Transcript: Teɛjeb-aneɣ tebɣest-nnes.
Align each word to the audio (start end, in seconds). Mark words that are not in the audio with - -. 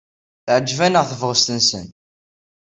Teɛjeb-aneɣ 0.45 1.03
tebɣest-nnes. 1.09 1.69